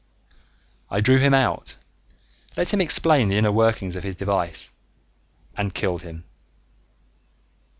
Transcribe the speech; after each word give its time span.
I 0.89 0.99
drew 0.99 1.19
him 1.19 1.35
out, 1.35 1.75
let 2.57 2.73
him 2.73 2.81
explain 2.81 3.29
the 3.29 3.37
inner 3.37 3.51
workings 3.51 3.95
of 3.95 4.03
his 4.03 4.15
device 4.15 4.71
and 5.55 5.75
killed 5.75 6.01
him. 6.01 6.23